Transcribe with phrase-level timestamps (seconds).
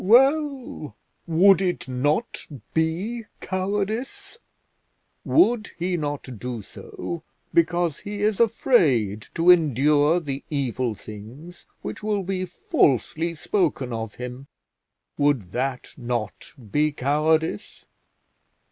[0.03, 0.95] "Well;
[1.27, 4.39] would it not be cowardice?
[5.23, 7.21] Would he not do so
[7.53, 14.15] because he is afraid to endure the evil things which will be falsely spoken of
[14.15, 14.47] him?
[15.19, 17.85] Would that not be cowardice?